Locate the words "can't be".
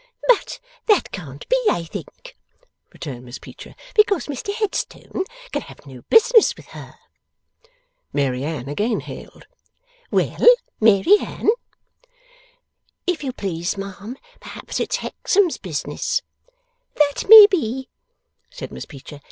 1.11-1.63